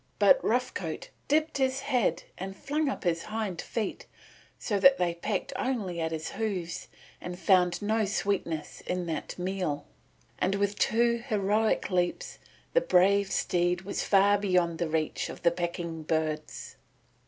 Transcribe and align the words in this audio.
But 0.17 0.43
Rough 0.43 0.73
Coat 0.73 1.09
dipped 1.27 1.59
his 1.59 1.81
head 1.81 2.23
and 2.35 2.55
flung 2.57 2.89
up 2.89 3.03
his 3.03 3.25
hind 3.25 3.61
feet 3.61 4.07
so 4.57 4.79
that 4.79 4.97
they 4.97 5.13
pecked 5.13 5.53
only 5.55 6.01
at 6.01 6.11
his 6.11 6.29
hoofs 6.29 6.87
and 7.21 7.37
found 7.37 7.83
no 7.83 8.05
sweetness 8.05 8.81
in 8.87 9.05
that 9.05 9.37
meal; 9.37 9.85
and 10.39 10.55
with 10.55 10.79
two 10.79 11.23
heroic 11.27 11.91
leaps 11.91 12.39
the 12.73 12.81
brave 12.81 13.31
steed 13.31 13.81
was 13.81 14.03
far 14.03 14.39
beyond 14.39 14.79
the 14.79 14.89
reach 14.89 15.29
of 15.29 15.43
the 15.43 15.51
pecking 15.51 16.01
birds. 16.01 16.77